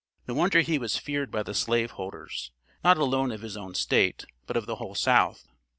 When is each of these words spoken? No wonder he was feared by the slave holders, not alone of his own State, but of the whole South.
No 0.27 0.33
wonder 0.33 0.61
he 0.61 0.79
was 0.79 0.97
feared 0.97 1.29
by 1.29 1.43
the 1.43 1.53
slave 1.53 1.91
holders, 1.91 2.51
not 2.83 2.97
alone 2.97 3.31
of 3.31 3.41
his 3.41 3.55
own 3.55 3.75
State, 3.75 4.25
but 4.47 4.57
of 4.57 4.65
the 4.65 4.77
whole 4.77 4.95
South. 4.95 5.47